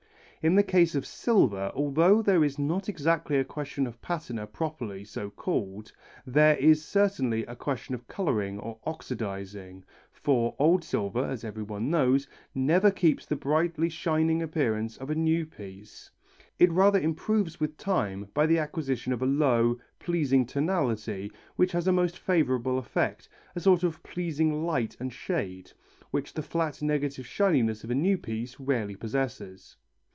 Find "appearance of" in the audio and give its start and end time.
14.41-15.11